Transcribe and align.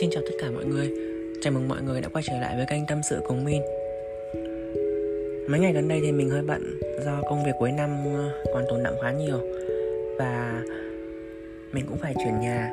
Xin 0.00 0.10
chào 0.10 0.22
tất 0.26 0.34
cả 0.40 0.50
mọi 0.50 0.64
người. 0.64 0.92
Chào 1.40 1.52
mừng 1.52 1.68
mọi 1.68 1.82
người 1.82 2.00
đã 2.00 2.08
quay 2.08 2.24
trở 2.26 2.38
lại 2.40 2.56
với 2.56 2.66
kênh 2.68 2.86
Tâm 2.86 3.00
sự 3.10 3.20
cùng 3.28 3.44
Min. 3.44 3.62
Mấy 5.48 5.60
ngày 5.60 5.72
gần 5.72 5.88
đây 5.88 6.00
thì 6.04 6.12
mình 6.12 6.30
hơi 6.30 6.42
bận 6.42 6.80
Do 7.04 7.22
công 7.22 7.44
việc 7.44 7.52
cuối 7.58 7.72
năm 7.72 7.90
ờ, 8.14 8.30
còn 8.54 8.64
tồn 8.68 8.82
đọng 8.82 8.94
khá 9.02 9.12
nhiều 9.12 9.38
Và 10.18 10.62
mình 11.72 11.84
cũng 11.88 11.98
phải 11.98 12.14
chuyển 12.14 12.40
nhà. 12.40 12.70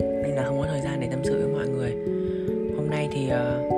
Nên 0.00 0.30
là 0.36 0.44
không 0.46 0.60
có 0.60 0.66
thời 0.70 0.80
gian 0.80 1.00
để 1.00 1.08
tâm 1.10 1.20
sự 1.24 1.38
với 1.38 1.54
mọi 1.54 1.68
người. 1.68 1.90
Hôm 2.76 2.90
nay 2.90 3.08
thì 3.12 3.26
uh, 3.26 3.72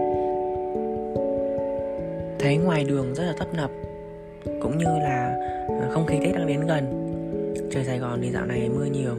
Thấy 2.38 2.56
ngoài 2.56 2.84
đường 2.84 3.14
rất 3.14 3.24
là 3.24 3.34
tấp 3.38 3.54
nập 3.54 3.70
Cũng 4.62 4.78
như 4.78 4.84
là 4.84 5.36
ờ, 5.68 5.90
không 5.90 6.06
khí 6.06 6.16
Tết 6.24 6.34
đang 6.34 6.46
đến 6.46 6.66
gần. 6.66 7.06
Trời 7.72 7.84
Sài 7.84 7.98
Gòn 7.98 8.20
thì 8.22 8.30
dạo 8.30 8.46
này 8.46 8.68
mưa 8.68 8.84
nhiều 8.84 9.14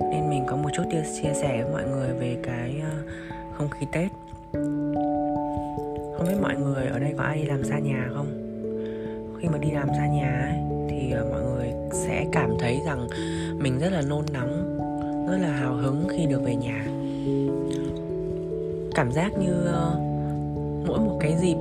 nên 0.00 0.30
mình 0.30 0.44
có 0.46 0.56
một 0.56 0.68
chút 0.72 0.82
chia 0.92 1.32
sẻ 1.34 1.62
với 1.62 1.72
mọi 1.72 1.84
người 1.90 2.08
về 2.12 2.36
cái 2.42 2.82
ờ, 2.82 2.96
không 3.52 3.68
khí 3.68 3.86
Tết. 3.92 4.10
Không 6.16 6.26
biết 6.28 6.36
mọi 6.42 6.56
người 6.56 6.86
ở 6.86 6.98
đây 6.98 7.14
có 7.16 7.24
ai 7.24 7.36
đi 7.38 7.44
làm 7.44 7.64
xa 7.64 7.78
nhà 7.78 8.08
không? 8.14 8.26
Khi 9.40 9.48
mà 9.48 9.58
đi 9.58 9.70
làm 9.70 9.88
xa 9.88 10.06
nhà 10.06 10.48
ấy, 10.50 10.58
thì 10.88 11.10
ờ, 11.10 11.26
mọi 11.30 11.40
người 11.42 11.72
sẽ 11.92 12.24
cảm 12.32 12.50
thấy 12.60 12.80
rằng 12.86 13.08
mình 13.58 13.78
rất 13.78 13.92
là 13.92 14.02
nôn 14.02 14.24
nóng 14.32 14.78
rất 15.30 15.38
là 15.40 15.48
hào 15.48 15.74
hứng 15.74 16.06
khi 16.10 16.26
được 16.26 16.42
về 16.44 16.54
nhà. 16.54 16.84
Cảm 18.94 19.12
giác 19.12 19.32
như 19.38 19.64
ờ, 19.66 19.96
mỗi 20.86 20.98
một 20.98 21.18
cái 21.20 21.36
dịp 21.40 21.56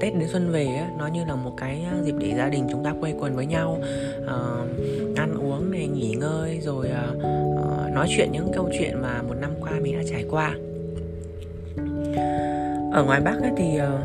Tết 0.00 0.14
đến 0.14 0.28
xuân 0.28 0.50
về 0.52 0.66
ấy, 0.66 0.88
nó 0.98 1.06
như 1.06 1.24
là 1.24 1.34
một 1.34 1.52
cái 1.56 1.86
dịp 2.02 2.14
để 2.18 2.34
gia 2.36 2.48
đình 2.48 2.66
chúng 2.70 2.84
ta 2.84 2.94
quây 3.00 3.14
quần 3.20 3.36
với 3.36 3.46
nhau. 3.46 3.78
Uh, 4.22 5.16
ăn 5.16 5.34
uống 5.34 5.70
này 5.70 5.86
nghỉ 5.86 6.14
ngơi 6.14 6.60
rồi 6.62 6.90
uh, 7.10 7.16
uh, 7.16 7.92
nói 7.92 8.06
chuyện 8.16 8.32
những 8.32 8.52
câu 8.54 8.70
chuyện 8.78 9.02
mà 9.02 9.22
một 9.22 9.34
năm 9.40 9.50
qua 9.60 9.70
mình 9.82 9.96
đã 9.96 10.02
trải 10.10 10.24
qua. 10.30 10.54
Ở 12.92 13.04
ngoài 13.04 13.20
Bắc 13.20 13.42
ấy, 13.42 13.52
thì 13.56 13.64
uh, 13.64 14.00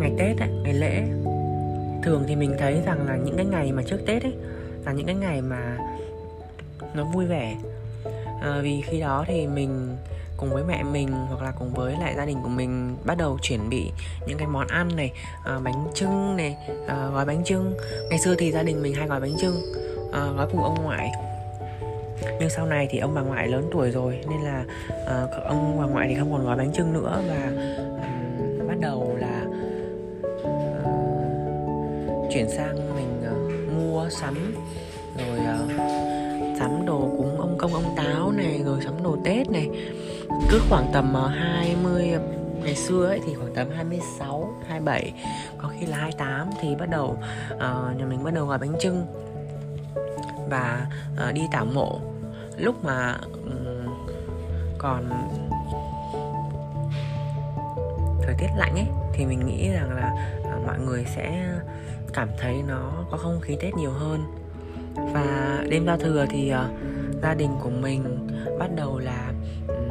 ngày 0.00 0.12
Tết 0.18 0.38
ấy, 0.38 0.48
ngày 0.62 0.74
lễ 0.74 1.02
thường 2.02 2.24
thì 2.28 2.36
mình 2.36 2.54
thấy 2.58 2.80
rằng 2.86 3.06
là 3.06 3.16
những 3.16 3.36
cái 3.36 3.46
ngày 3.46 3.72
mà 3.72 3.82
trước 3.82 3.98
Tết 4.06 4.22
ấy 4.22 4.34
là 4.86 4.92
những 4.92 5.06
cái 5.06 5.14
ngày 5.14 5.40
mà 5.40 5.78
nó 6.94 7.04
vui 7.04 7.26
vẻ. 7.26 7.56
À, 8.42 8.60
vì 8.62 8.82
khi 8.86 9.00
đó 9.00 9.24
thì 9.26 9.46
mình 9.46 9.96
cùng 10.42 10.50
với 10.50 10.64
mẹ 10.64 10.82
mình 10.82 11.08
hoặc 11.28 11.42
là 11.42 11.52
cùng 11.58 11.70
với 11.70 11.94
lại 12.00 12.14
gia 12.16 12.26
đình 12.26 12.38
của 12.42 12.48
mình 12.48 12.96
bắt 13.04 13.18
đầu 13.18 13.38
chuẩn 13.42 13.68
bị 13.70 13.90
những 14.26 14.38
cái 14.38 14.48
món 14.48 14.66
ăn 14.66 14.96
này 14.96 15.12
à, 15.44 15.58
bánh 15.64 15.86
trưng 15.94 16.36
này 16.36 16.56
à, 16.86 17.08
gói 17.12 17.24
bánh 17.24 17.44
trưng 17.44 17.74
ngày 18.10 18.18
xưa 18.18 18.34
thì 18.38 18.52
gia 18.52 18.62
đình 18.62 18.82
mình 18.82 18.94
hay 18.94 19.08
gói 19.08 19.20
bánh 19.20 19.36
trưng 19.40 19.54
à, 20.12 20.26
gói 20.36 20.46
cùng 20.52 20.62
ông 20.62 20.82
ngoại. 20.82 21.12
Nhưng 22.40 22.50
sau 22.50 22.66
này 22.66 22.88
thì 22.90 22.98
ông 22.98 23.14
bà 23.14 23.20
ngoại 23.20 23.48
lớn 23.48 23.68
tuổi 23.72 23.90
rồi 23.90 24.18
nên 24.30 24.40
là 24.40 24.64
à, 25.06 25.26
ông 25.44 25.78
bà 25.80 25.86
ngoại 25.86 26.08
thì 26.08 26.14
không 26.14 26.32
còn 26.32 26.44
gói 26.44 26.56
bánh 26.56 26.72
trưng 26.72 26.92
nữa 26.92 27.22
và 27.28 27.52
um, 28.58 28.68
bắt 28.68 28.76
đầu 28.80 29.16
là 29.20 29.44
uh, 30.42 32.32
chuyển 32.32 32.50
sang 32.50 32.94
mình 32.94 33.22
uh, 33.30 33.72
mua 33.72 34.08
sắm. 34.10 34.54
Rồi 35.18 35.38
uh, 35.38 35.70
sắm 36.58 36.86
đồ 36.86 37.00
cúng 37.00 37.40
ông 37.40 37.58
công 37.58 37.74
ông 37.74 37.94
táo 37.96 38.32
này 38.32 38.62
rồi 38.64 38.78
sắm 38.84 39.02
đồ 39.02 39.16
tết 39.24 39.50
này 39.50 39.68
cứ 40.50 40.60
khoảng 40.68 40.90
tầm 40.92 41.14
ờ, 41.14 41.28
20 41.28 42.12
ngày 42.64 42.76
xưa 42.76 43.06
ấy 43.06 43.20
thì 43.26 43.34
khoảng 43.34 43.54
tầm 43.54 43.66
26, 43.76 44.54
27 44.68 45.12
có 45.58 45.68
khi 45.68 45.86
là 45.86 45.96
28 45.96 46.50
thì 46.60 46.76
bắt 46.76 46.90
đầu 46.90 47.18
uh, 47.54 47.60
nhà 47.98 48.04
mình 48.08 48.24
bắt 48.24 48.34
đầu 48.34 48.46
gói 48.46 48.58
bánh 48.58 48.72
trưng 48.80 49.06
và 50.50 50.86
uh, 51.28 51.34
đi 51.34 51.42
tảo 51.52 51.64
mộ. 51.64 52.00
Lúc 52.58 52.84
mà 52.84 53.16
um, 53.44 53.94
còn 54.78 55.10
thời 58.22 58.34
tiết 58.38 58.48
lạnh 58.56 58.74
ấy 58.74 58.86
thì 59.12 59.26
mình 59.26 59.46
nghĩ 59.46 59.70
rằng 59.70 59.90
là 59.96 60.12
uh, 60.40 60.66
mọi 60.66 60.78
người 60.78 61.04
sẽ 61.16 61.48
cảm 62.12 62.28
thấy 62.38 62.62
nó 62.68 62.92
có 63.10 63.16
không 63.16 63.40
khí 63.40 63.56
tết 63.60 63.74
nhiều 63.74 63.90
hơn. 63.90 64.24
Và 65.12 65.58
đêm 65.68 65.86
giao 65.86 65.96
thừa 65.96 66.26
thì 66.30 66.52
uh, 66.54 66.58
gia 67.22 67.34
đình 67.34 67.50
của 67.62 67.70
mình 67.70 68.28
bắt 68.58 68.70
đầu 68.76 68.98
là 68.98 69.32
um, 69.68 69.81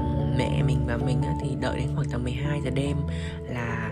mẹ 0.41 0.63
mình 0.63 0.79
và 0.88 0.97
mình 0.97 1.22
thì 1.41 1.50
đợi 1.62 1.78
đến 1.78 1.88
khoảng 1.96 2.09
tầm 2.12 2.24
12 2.24 2.62
giờ 2.66 2.69
đêm 2.69 2.97
là 3.50 3.91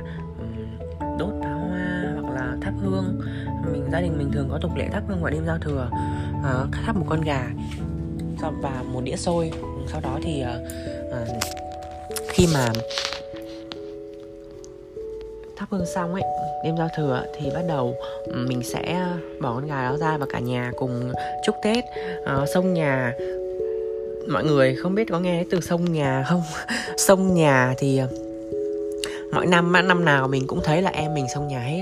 đốt 1.20 1.34
pháo 1.42 1.60
hoa 1.60 2.14
hoặc 2.22 2.34
là 2.34 2.58
thắp 2.62 2.74
hương. 2.82 3.22
Mình 3.72 3.90
gia 3.92 4.02
đình 4.02 4.18
mình 4.18 4.32
thường 4.32 4.48
có 4.52 4.60
tục 4.62 4.76
lệ 4.76 4.88
thắp 4.92 5.04
hương 5.08 5.22
vào 5.22 5.32
đêm 5.32 5.46
giao 5.46 5.58
thừa 5.58 5.90
à, 6.44 6.54
thắp 6.86 6.96
một 6.96 7.06
con 7.10 7.22
gà 7.22 7.48
và 8.62 8.84
một 8.92 9.02
đĩa 9.04 9.16
xôi. 9.16 9.52
Sau 9.88 10.02
đó 10.02 10.20
thì 10.24 10.42
à, 10.42 10.56
khi 12.30 12.48
mà 12.54 12.68
thắp 15.58 15.68
hương 15.72 15.86
xong 15.86 16.14
ấy 16.14 16.24
đêm 16.64 16.78
giao 16.78 16.90
thừa 16.98 17.24
thì 17.38 17.50
bắt 17.54 17.64
đầu 17.68 17.96
mình 18.36 18.64
sẽ 18.64 19.06
bỏ 19.42 19.54
con 19.54 19.68
gà 19.68 19.90
đó 19.90 19.98
ra 19.98 20.18
và 20.18 20.26
cả 20.30 20.40
nhà 20.40 20.72
cùng 20.78 21.12
chúc 21.46 21.56
tết. 21.64 21.86
À, 22.26 22.46
sông 22.54 22.74
nhà 22.74 23.14
mọi 24.30 24.44
người 24.44 24.76
không 24.76 24.96
biết 24.96 25.08
có 25.12 25.20
nghe 25.20 25.44
từ 25.50 25.62
sông 25.62 25.94
nhà 25.94 26.26
không? 26.28 26.42
Sông 26.98 27.34
nhà 27.34 27.76
thì 27.78 27.98
ờ, 27.98 28.08
mọi 29.32 29.46
năm 29.46 29.72
năm 29.88 30.06
nào 30.06 30.28
mình 30.28 30.48
cũng 30.48 30.60
thấy 30.64 30.82
là 30.82 30.90
em 30.90 31.14
mình 31.14 31.26
sông 31.34 31.48
nhà 31.48 31.60
hết. 31.60 31.82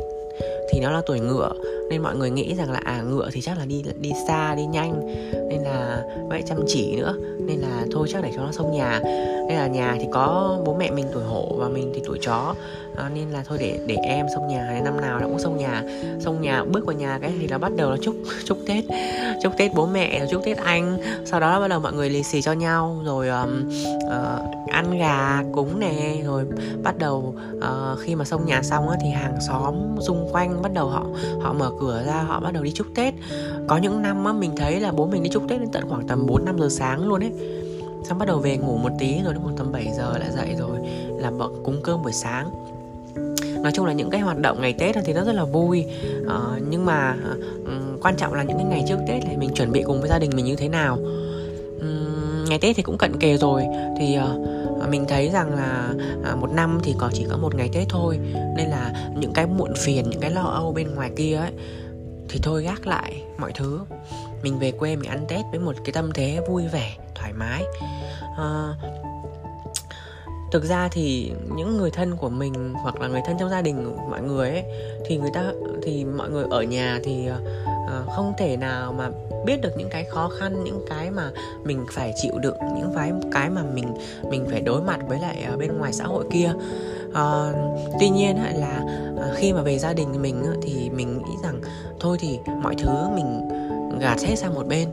Thì 0.73 0.79
nó 0.79 0.91
là 0.91 1.01
tuổi 1.07 1.19
ngựa 1.19 1.51
nên 1.89 2.01
mọi 2.01 2.15
người 2.15 2.29
nghĩ 2.29 2.55
rằng 2.55 2.71
là 2.71 2.79
à 2.83 3.01
ngựa 3.01 3.29
thì 3.33 3.41
chắc 3.41 3.57
là 3.57 3.65
đi 3.65 3.83
đi 3.99 4.11
xa 4.27 4.55
đi 4.55 4.65
nhanh. 4.65 5.07
Nên 5.49 5.61
là 5.61 6.03
vậy 6.29 6.43
chăm 6.45 6.57
chỉ 6.67 6.95
nữa. 6.95 7.15
Nên 7.39 7.59
là 7.59 7.85
thôi 7.91 8.07
chắc 8.11 8.23
để 8.23 8.31
cho 8.35 8.41
nó 8.41 8.51
xông 8.51 8.71
nhà. 8.71 8.99
Nên 9.47 9.57
là 9.57 9.67
nhà 9.67 9.95
thì 9.99 10.05
có 10.11 10.57
bố 10.65 10.75
mẹ 10.79 10.91
mình 10.91 11.05
tuổi 11.13 11.23
hổ 11.23 11.55
và 11.57 11.69
mình 11.69 11.91
thì 11.95 12.01
tuổi 12.05 12.17
chó. 12.21 12.55
À, 12.95 13.09
nên 13.15 13.29
là 13.29 13.43
thôi 13.47 13.57
để 13.61 13.79
để 13.87 13.95
em 13.95 14.25
xông 14.35 14.47
nhà 14.47 14.65
này 14.71 14.81
năm 14.81 15.01
nào 15.01 15.19
cũng 15.23 15.39
xông 15.39 15.57
nhà. 15.57 15.83
Xông 16.19 16.41
nhà 16.41 16.63
bước 16.63 16.85
vào 16.85 16.95
nhà 16.95 17.19
cái 17.21 17.33
thì 17.39 17.47
là 17.47 17.57
bắt 17.57 17.71
đầu 17.75 17.91
là 17.91 17.97
chúc 18.01 18.15
chúc 18.45 18.57
tết. 18.67 18.83
Chúc 19.43 19.53
tết 19.57 19.71
bố 19.75 19.85
mẹ 19.85 20.19
rồi 20.19 20.27
chúc 20.31 20.41
tết 20.45 20.57
anh. 20.57 20.97
Sau 21.25 21.39
đó 21.39 21.59
bắt 21.59 21.67
đầu 21.67 21.79
mọi 21.79 21.93
người 21.93 22.09
lì 22.09 22.23
xì 22.23 22.41
cho 22.41 22.53
nhau. 22.53 23.01
Rồi 23.05 23.29
um, 23.29 23.69
uh, 24.07 24.67
ăn 24.67 24.99
gà 24.99 25.43
cúng 25.53 25.79
nè. 25.79 26.17
Rồi 26.25 26.45
bắt 26.83 26.97
đầu 26.97 27.35
uh, 27.57 27.99
khi 27.99 28.15
mà 28.15 28.25
xông 28.25 28.45
nhà 28.45 28.61
xong 28.63 28.89
á, 28.89 28.97
thì 29.01 29.09
hàng 29.09 29.37
xóm 29.47 29.75
xung 29.99 30.29
quanh 30.31 30.61
bắt 30.61 30.73
đầu 30.73 30.89
họ 30.89 31.05
họ 31.41 31.53
mở 31.53 31.71
cửa 31.79 32.03
ra 32.05 32.21
họ 32.21 32.39
bắt 32.39 32.53
đầu 32.53 32.63
đi 32.63 32.71
chúc 32.71 32.87
tết. 32.95 33.13
Có 33.67 33.77
những 33.77 34.01
năm 34.01 34.25
á, 34.25 34.33
mình 34.33 34.51
thấy 34.55 34.79
là 34.79 34.91
bố 34.91 35.05
mình 35.05 35.23
đi 35.23 35.29
chúc 35.29 35.43
tết 35.49 35.59
đến 35.59 35.69
tận 35.71 35.89
khoảng 35.89 36.07
tầm 36.07 36.25
4 36.27 36.45
năm 36.45 36.59
giờ 36.59 36.69
sáng 36.69 37.07
luôn 37.07 37.23
ấy. 37.23 37.31
Xong 38.03 38.17
bắt 38.19 38.25
đầu 38.25 38.39
về 38.39 38.57
ngủ 38.57 38.77
một 38.77 38.91
tí 38.99 39.21
rồi 39.23 39.33
đến 39.33 39.43
khoảng 39.43 39.57
tầm 39.57 39.71
7 39.71 39.87
giờ 39.97 40.17
lại 40.17 40.31
dậy 40.31 40.55
rồi 40.59 40.77
làm 41.17 41.37
bận 41.37 41.63
cúng 41.63 41.79
cơm 41.83 42.03
buổi 42.03 42.13
sáng. 42.13 42.51
Nói 43.63 43.71
chung 43.71 43.85
là 43.85 43.93
những 43.93 44.09
cái 44.09 44.21
hoạt 44.21 44.39
động 44.39 44.61
ngày 44.61 44.73
tết 44.73 44.95
thì 45.05 45.13
nó 45.13 45.23
rất 45.23 45.35
là 45.35 45.45
vui. 45.45 45.85
Uh, 46.21 46.61
nhưng 46.69 46.85
mà 46.85 47.15
uh, 47.61 48.03
quan 48.03 48.15
trọng 48.15 48.33
là 48.33 48.43
những 48.43 48.57
cái 48.57 48.65
ngày 48.65 48.83
trước 48.87 48.97
tết 49.07 49.23
thì 49.29 49.37
mình 49.37 49.49
chuẩn 49.53 49.71
bị 49.71 49.83
cùng 49.83 49.99
với 49.99 50.09
gia 50.09 50.19
đình 50.19 50.31
mình 50.35 50.45
như 50.45 50.55
thế 50.55 50.69
nào. 50.69 50.97
Um, 51.81 52.45
ngày 52.49 52.59
tết 52.59 52.75
thì 52.75 52.83
cũng 52.83 52.97
cận 52.97 53.19
kề 53.19 53.37
rồi. 53.37 53.63
Thì 53.99 54.17
uh, 54.17 54.47
À, 54.81 54.87
mình 54.87 55.05
thấy 55.07 55.29
rằng 55.29 55.55
là 55.55 55.93
à, 56.23 56.35
một 56.35 56.51
năm 56.51 56.79
thì 56.83 56.95
có 56.97 57.09
chỉ 57.13 57.25
có 57.29 57.37
một 57.37 57.55
ngày 57.55 57.69
tết 57.73 57.89
thôi. 57.89 58.19
Nên 58.57 58.69
là 58.69 59.09
những 59.19 59.33
cái 59.33 59.45
muộn 59.45 59.73
phiền 59.77 60.09
những 60.09 60.19
cái 60.21 60.31
lo 60.31 60.43
âu 60.43 60.71
bên 60.71 60.95
ngoài 60.95 61.11
kia 61.15 61.35
ấy 61.35 61.51
thì 62.29 62.39
thôi 62.43 62.63
gác 62.63 62.87
lại 62.87 63.23
mọi 63.37 63.51
thứ. 63.55 63.79
Mình 64.43 64.59
về 64.59 64.71
quê 64.71 64.95
mình 64.95 65.09
ăn 65.09 65.25
tết 65.27 65.45
với 65.51 65.59
một 65.59 65.75
cái 65.85 65.93
tâm 65.93 66.11
thế 66.13 66.39
vui 66.47 66.67
vẻ 66.67 66.97
thoải 67.15 67.33
mái. 67.33 67.63
À, 68.37 68.73
thực 70.51 70.63
ra 70.63 70.87
thì 70.91 71.31
những 71.55 71.77
người 71.77 71.91
thân 71.91 72.15
của 72.15 72.29
mình 72.29 72.73
hoặc 72.73 73.01
là 73.01 73.07
người 73.07 73.21
thân 73.25 73.37
trong 73.39 73.49
gia 73.49 73.61
đình 73.61 73.95
mọi 74.09 74.21
người 74.21 74.49
ấy 74.49 74.63
thì 75.05 75.17
người 75.17 75.31
ta 75.33 75.51
thì 75.83 76.05
mọi 76.05 76.29
người 76.29 76.45
ở 76.49 76.61
nhà 76.61 76.99
thì 77.03 77.27
à, 77.27 77.37
uh, 77.87 78.09
không 78.15 78.33
thể 78.37 78.57
nào 78.57 78.93
mà 78.93 79.09
biết 79.45 79.61
được 79.61 79.77
những 79.77 79.89
cái 79.89 80.03
khó 80.03 80.29
khăn 80.39 80.63
những 80.63 80.85
cái 80.89 81.11
mà 81.11 81.31
mình 81.63 81.85
phải 81.91 82.13
chịu 82.15 82.33
đựng 82.41 82.57
những 82.75 82.91
cái 82.95 83.11
cái 83.31 83.49
mà 83.49 83.61
mình 83.73 83.93
mình 84.29 84.45
phải 84.51 84.61
đối 84.61 84.81
mặt 84.81 84.99
với 85.07 85.19
lại 85.19 85.43
ở 85.43 85.57
bên 85.57 85.77
ngoài 85.77 85.93
xã 85.93 86.03
hội 86.03 86.25
kia. 86.31 86.53
Uh, 87.09 87.55
tuy 87.99 88.09
nhiên 88.09 88.37
là 88.55 88.81
uh, 89.13 89.35
khi 89.35 89.53
mà 89.53 89.61
về 89.61 89.79
gia 89.79 89.93
đình 89.93 90.21
mình 90.21 90.43
thì 90.61 90.89
mình 90.89 91.17
nghĩ 91.17 91.33
rằng 91.43 91.61
thôi 91.99 92.17
thì 92.19 92.39
mọi 92.61 92.75
thứ 92.75 93.09
mình 93.15 93.49
gạt 93.99 94.19
hết 94.21 94.35
sang 94.35 94.53
một 94.53 94.67
bên. 94.67 94.89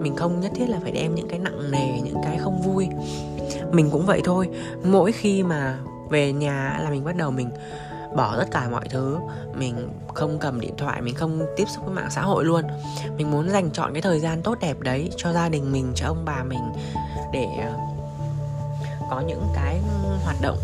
Mình 0.00 0.16
không 0.16 0.40
nhất 0.40 0.52
thiết 0.54 0.68
là 0.68 0.78
phải 0.82 0.92
đem 0.92 1.14
những 1.14 1.28
cái 1.28 1.38
nặng 1.38 1.70
nề 1.70 2.00
những 2.04 2.16
cái 2.22 2.38
không 2.38 2.62
vui. 2.62 2.88
Mình 3.72 3.90
cũng 3.90 4.06
vậy 4.06 4.20
thôi. 4.24 4.48
Mỗi 4.84 5.12
khi 5.12 5.42
mà 5.42 5.78
về 6.10 6.32
nhà 6.32 6.78
là 6.82 6.90
mình 6.90 7.04
bắt 7.04 7.16
đầu 7.16 7.30
mình 7.30 7.50
bỏ 8.16 8.36
tất 8.38 8.50
cả 8.50 8.68
mọi 8.68 8.84
thứ. 8.90 9.18
Mình 9.54 9.88
không 10.14 10.38
cầm 10.38 10.60
điện 10.60 10.74
thoại 10.76 11.02
mình 11.02 11.14
không 11.14 11.42
tiếp 11.56 11.64
xúc 11.68 11.84
với 11.84 11.94
mạng 11.94 12.10
xã 12.10 12.22
hội 12.22 12.44
luôn. 12.44 12.64
Mình 13.16 13.30
muốn 13.30 13.50
dành 13.50 13.70
chọn 13.70 13.92
cái 13.92 14.02
thời 14.02 14.20
gian 14.20 14.42
tốt 14.42 14.58
đẹp 14.60 14.80
đấy 14.80 15.10
cho 15.16 15.32
gia 15.32 15.48
đình 15.48 15.72
mình 15.72 15.92
cho 15.94 16.06
ông 16.06 16.24
bà 16.24 16.42
mình 16.42 16.72
để 17.32 17.46
ờ, 17.62 17.72
có 19.10 19.20
những 19.20 19.46
cái 19.54 19.80
hoạt 20.24 20.36
động 20.42 20.58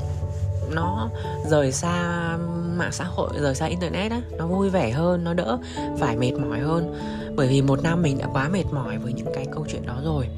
nó 0.70 1.10
rời 1.46 1.72
xa 1.72 2.36
mạng 2.76 2.92
xã 2.92 3.04
hội 3.04 3.30
rời 3.40 3.54
xa 3.54 3.66
internet 3.66 4.10
á. 4.12 4.20
Nó 4.36 4.46
vui 4.46 4.70
vẻ 4.70 4.90
hơn 4.90 5.24
nó 5.24 5.34
đỡ 5.34 5.58
phải 5.98 6.16
mệt 6.16 6.32
mỏi 6.32 6.60
hơn. 6.60 6.94
Bởi 7.36 7.48
vì 7.48 7.62
một 7.62 7.82
năm 7.82 8.02
mình 8.02 8.18
đã 8.18 8.26
quá 8.32 8.48
mệt 8.48 8.64
mỏi 8.72 8.98
với 8.98 9.12
những 9.12 9.34
cái 9.34 9.46
câu 9.52 9.66
chuyện 9.68 9.86
đó 9.86 9.96
rồi. 10.04 10.28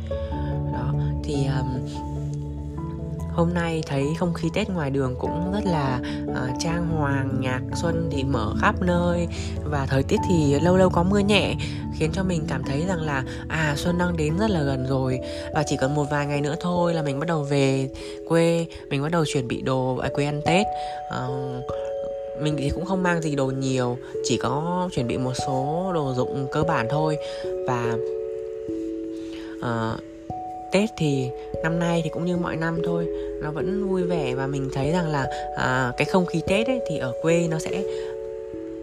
Đó 0.73 0.93
thì 1.25 1.35
um, 1.35 1.87
hôm 3.33 3.55
nay 3.55 3.83
thấy 3.87 4.05
không 4.19 4.35
khí 4.35 4.49
tết 4.55 4.71
ngoài 4.71 4.91
đường 4.91 5.15
cũng 5.19 5.53
rất 5.53 5.65
là 5.65 6.01
uh, 6.31 6.51
trang 6.61 6.89
hoàng 6.89 7.31
nhạc 7.41 7.61
xuân 7.83 8.09
thì 8.13 8.25
mở 8.25 8.55
khắp 8.61 8.83
nơi. 8.83 9.27
Và 9.65 9.87
thời 9.87 10.03
tiết 10.03 10.17
thì 10.29 10.61
lâu 10.61 10.77
lâu 10.77 10.91
có 10.91 11.03
mưa 11.03 11.19
nhẹ 11.19 11.55
khiến 11.99 12.11
cho 12.13 12.23
mình 12.23 12.45
cảm 12.49 12.63
thấy 12.65 12.85
rằng 12.89 13.01
là 13.01 13.25
à 13.49 13.75
xuân 13.77 13.99
đang 13.99 14.17
đến 14.17 14.39
rất 14.39 14.51
là 14.51 14.63
gần 14.63 14.87
rồi. 14.89 15.19
Và 15.55 15.63
chỉ 15.67 15.77
còn 15.81 15.95
một 15.95 16.05
vài 16.11 16.27
ngày 16.27 16.41
nữa 16.41 16.55
thôi 16.61 16.95
là 16.95 17.03
mình 17.03 17.21
bắt 17.21 17.27
đầu 17.29 17.43
về 17.43 17.89
quê 18.29 18.67
mình 18.91 19.03
bắt 19.03 19.13
đầu 19.13 19.25
chuẩn 19.25 19.49
bị 19.49 19.63
đồ 19.63 19.97
ở 19.97 20.09
quê 20.15 20.25
ăn 20.25 20.41
tết. 20.47 20.67
Uh, 21.25 21.65
mình 22.43 22.57
thì 22.59 22.71
cũng 22.71 22.85
không 22.85 23.03
mang 23.03 23.23
gì 23.23 23.37
đồ 23.37 23.47
nhiều 23.47 23.97
chỉ 24.25 24.37
có 24.37 24.89
chuẩn 24.95 25.07
bị 25.07 25.19
một 25.19 25.33
số 25.47 25.91
đồ 25.95 26.15
dụng 26.17 26.47
cơ 26.53 26.63
bản 26.63 26.87
thôi. 26.91 27.17
Và 27.67 27.97
uh, 29.59 30.01
Tết 30.73 30.91
thì 30.97 31.31
năm 31.63 31.79
nay 31.79 32.01
thì 32.05 32.11
cũng 32.11 32.25
như 32.25 32.37
mọi 32.37 32.57
năm 32.57 32.79
thôi 32.85 33.07
nó 33.43 33.51
vẫn 33.51 33.89
vui 33.89 34.03
vẻ 34.03 34.35
và 34.35 34.47
mình 34.47 34.71
thấy 34.73 34.91
rằng 34.93 35.09
là 35.09 35.27
à, 35.57 35.93
cái 35.97 36.05
không 36.05 36.27
khí 36.27 36.43
Tết 36.47 36.67
ấy 36.67 36.81
thì 36.89 36.99
ở 36.99 37.13
quê 37.23 37.47
nó 37.51 37.59
sẽ 37.59 37.83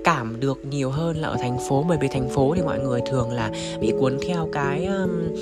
cảm 0.04 0.40
được 0.40 0.58
nhiều 0.70 0.90
hơn 0.90 1.18
là 1.18 1.28
ở 1.28 1.38
thành 1.40 1.58
phố. 1.70 1.86
Bởi 1.90 1.98
vì 2.02 2.08
thành 2.08 2.30
phố 2.30 2.54
thì 2.56 2.62
mọi 2.62 2.80
người 2.80 3.02
thường 3.10 3.32
là 3.32 3.52
bị 3.80 3.94
cuốn 4.00 4.18
theo 4.28 4.50
cái 4.54 4.86
um, 4.86 5.36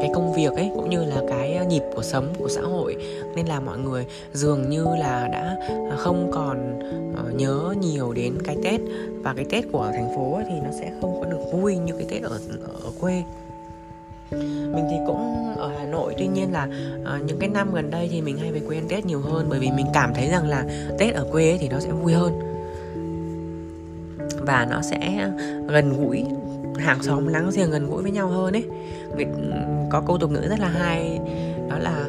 cái 0.00 0.10
công 0.14 0.34
việc 0.34 0.52
ấy 0.52 0.70
cũng 0.74 0.90
như 0.90 1.04
là 1.04 1.22
cái 1.28 1.66
nhịp 1.68 1.82
của 1.94 2.02
sống 2.02 2.34
của 2.38 2.48
xã 2.48 2.60
hội. 2.60 2.96
Nên 3.36 3.46
là 3.46 3.60
mọi 3.60 3.78
người 3.78 4.06
dường 4.32 4.70
như 4.70 4.86
là 4.98 5.28
đã 5.32 5.56
không 5.98 6.30
còn 6.32 6.80
ờ, 7.16 7.30
nhớ 7.36 7.74
nhiều 7.80 8.12
đến 8.12 8.34
cái 8.44 8.56
Tết. 8.64 8.80
Và 9.22 9.34
cái 9.36 9.44
Tết 9.50 9.64
của 9.72 9.90
thành 9.92 10.16
phố 10.16 10.40
thì 10.48 10.54
nó 10.64 10.70
sẽ 10.80 10.92
không 11.00 11.20
có 11.20 11.30
được 11.30 11.52
vui 11.52 11.76
như 11.76 11.92
cái 11.92 12.06
Tết 12.10 12.22
ở 12.22 12.38
ở 12.84 12.90
quê 13.00 13.22
mình 14.72 14.84
thì 14.90 14.96
cũng 15.06 15.52
ở 15.56 15.72
Hà 15.78 15.84
Nội 15.84 16.14
tuy 16.18 16.26
nhiên 16.26 16.52
là 16.52 16.68
uh, 17.02 17.24
những 17.24 17.38
cái 17.38 17.48
năm 17.48 17.74
gần 17.74 17.90
đây 17.90 18.08
thì 18.12 18.20
mình 18.20 18.38
hay 18.38 18.52
về 18.52 18.60
quê 18.66 18.76
ăn 18.76 18.88
Tết 18.88 19.06
nhiều 19.06 19.20
hơn 19.20 19.46
bởi 19.50 19.58
vì 19.58 19.70
mình 19.70 19.86
cảm 19.94 20.14
thấy 20.14 20.28
rằng 20.28 20.48
là 20.48 20.64
Tết 20.98 21.14
ở 21.14 21.26
quê 21.32 21.50
ấy 21.50 21.58
thì 21.58 21.68
nó 21.68 21.80
sẽ 21.80 21.90
vui 21.90 22.12
hơn. 22.12 22.32
Và 24.46 24.66
nó 24.70 24.82
sẽ 24.82 25.30
gần 25.68 25.92
gũi 25.98 26.24
hàng 26.76 27.02
xóm 27.02 27.26
láng 27.26 27.50
giềng 27.56 27.70
gần 27.70 27.90
gũi 27.90 28.02
với 28.02 28.12
nhau 28.12 28.28
hơn 28.28 28.52
ấy. 28.52 28.64
Người, 29.14 29.24
ừ, 29.24 29.52
có 29.90 30.02
câu 30.06 30.18
tục 30.18 30.30
ngữ 30.30 30.46
rất 30.48 30.60
là 30.60 30.68
hay 30.68 31.20
đó 31.68 31.78
là 31.78 32.04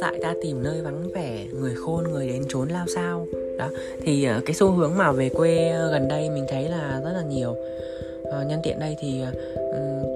dại 0.00 0.18
ta 0.22 0.34
tìm 0.42 0.62
nơi 0.62 0.82
vắng 0.82 1.10
vẻ 1.14 1.46
người 1.60 1.74
khôn 1.74 2.04
người 2.12 2.28
đến 2.28 2.42
trốn 2.48 2.68
lao 2.68 2.86
sao. 2.94 3.26
Đó 3.58 3.68
thì 4.02 4.24
ờ, 4.24 4.40
cái 4.46 4.54
xu 4.54 4.70
hướng 4.70 4.96
mà 4.96 5.12
về 5.12 5.28
quê 5.28 5.68
ờ, 5.68 5.90
gần 5.92 6.08
đây 6.08 6.30
mình 6.30 6.44
thấy 6.48 6.68
là 6.68 7.00
rất 7.04 7.12
là 7.12 7.22
nhiều. 7.22 7.54
Ờ, 8.24 8.44
nhân 8.44 8.60
tiện 8.62 8.78
đây 8.78 8.96
thì 9.00 9.22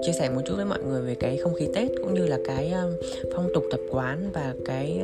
chia 0.07 0.13
sẻ 0.13 0.31
một 0.31 0.41
chút 0.47 0.55
với 0.57 0.65
mọi 0.65 0.79
người 0.83 1.03
về 1.03 1.15
cái 1.15 1.37
không 1.37 1.55
khí 1.55 1.69
tết 1.75 1.89
cũng 2.03 2.15
như 2.15 2.27
là 2.27 2.39
cái 2.45 2.73
phong 3.35 3.49
tục 3.55 3.65
tập 3.71 3.81
quán 3.91 4.31
và 4.33 4.55
cái 4.65 5.01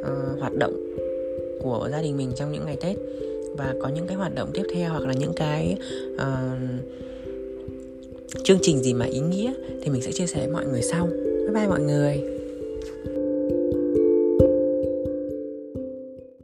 uh, 0.00 0.40
hoạt 0.40 0.52
động 0.58 0.94
của 1.62 1.88
gia 1.92 2.02
đình 2.02 2.16
mình 2.16 2.32
trong 2.36 2.52
những 2.52 2.66
ngày 2.66 2.76
tết. 2.80 2.96
Và 3.56 3.74
có 3.82 3.88
những 3.88 4.06
cái 4.06 4.16
hoạt 4.16 4.34
động 4.34 4.50
tiếp 4.54 4.62
theo 4.74 4.90
hoặc 4.90 5.06
là 5.06 5.12
những 5.12 5.32
cái 5.36 5.76
uh, 6.14 6.58
chương 8.44 8.58
trình 8.62 8.78
gì 8.78 8.94
mà 8.94 9.06
ý 9.06 9.20
nghĩa 9.20 9.52
thì 9.82 9.90
mình 9.90 10.02
sẽ 10.02 10.12
chia 10.12 10.26
sẻ 10.26 10.38
với 10.38 10.48
mọi 10.48 10.66
người 10.66 10.82
sau. 10.82 11.08
Bye 11.40 11.54
bye 11.54 11.68
mọi 11.68 11.80
người. 11.80 12.20